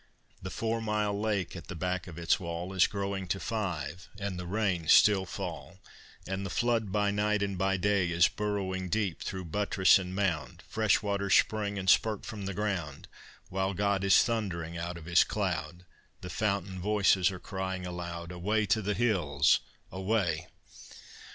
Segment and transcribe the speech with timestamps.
[0.41, 4.39] The four mile lake at the back of its wall Is growing to five, and
[4.39, 5.79] the rains still fall,
[6.25, 10.63] And the flood by night and by day Is burrowing deep thro' buttress and mound,
[10.67, 13.09] Fresh waters spring and spurt from the ground;
[13.49, 15.85] While God is thundering out of His cloud
[16.21, 19.59] The fountain voices are crying aloud, Away to the hills!
[19.91, 20.47] away!